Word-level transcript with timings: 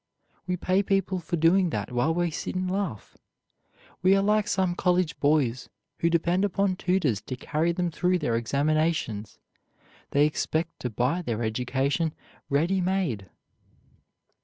We 0.47 0.57
pay 0.57 0.81
people 0.81 1.19
for 1.19 1.37
doing 1.37 1.69
that 1.69 1.91
while 1.91 2.11
we 2.11 2.31
sit 2.31 2.55
and 2.55 2.71
laugh. 2.71 3.15
We 4.01 4.15
are 4.17 4.23
like 4.23 4.47
some 4.47 4.73
college 4.73 5.19
boys, 5.19 5.69
who 5.99 6.09
depend 6.09 6.43
upon 6.43 6.75
tutors 6.75 7.21
to 7.21 7.35
carry 7.35 7.71
them 7.71 7.91
through 7.91 8.17
their 8.17 8.35
examinations 8.35 9.37
they 10.09 10.25
expect 10.25 10.79
to 10.79 10.89
buy 10.89 11.21
their 11.21 11.43
education 11.43 12.15
ready 12.49 12.81
made. 12.81 13.29